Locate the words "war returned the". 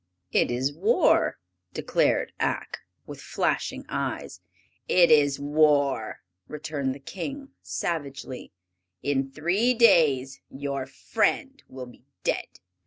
5.39-6.99